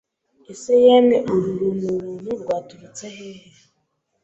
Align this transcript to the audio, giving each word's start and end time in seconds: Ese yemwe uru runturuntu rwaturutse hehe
Ese 0.51 0.71
yemwe 0.85 1.17
uru 1.33 1.49
runturuntu 1.59 2.29
rwaturutse 2.41 3.05
hehe 3.17 3.49